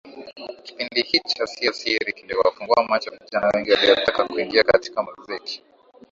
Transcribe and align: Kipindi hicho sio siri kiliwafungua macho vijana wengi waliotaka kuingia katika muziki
Kipindi 0.63 1.01
hicho 1.01 1.47
sio 1.47 1.73
siri 1.73 2.13
kiliwafungua 2.13 2.83
macho 2.87 3.11
vijana 3.11 3.47
wengi 3.53 3.71
waliotaka 3.71 4.27
kuingia 4.27 4.63
katika 4.63 5.03
muziki 5.03 5.63